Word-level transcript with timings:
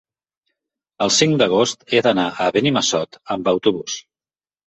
El 1.05 1.11
cinc 1.17 1.35
d'agost 1.41 1.85
he 1.97 2.01
d'anar 2.07 2.25
a 2.45 2.49
Benimassot 2.57 3.19
amb 3.35 3.51
autobús. 3.55 4.01